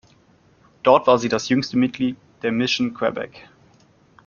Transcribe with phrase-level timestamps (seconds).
[0.81, 3.47] Dort war sie das jüngste Mitglied der "Mission Quebec".